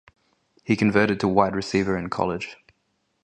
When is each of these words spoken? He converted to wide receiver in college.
He 0.63 0.75
converted 0.75 1.19
to 1.19 1.27
wide 1.27 1.53
receiver 1.55 1.95
in 1.95 2.09
college. 2.09 2.57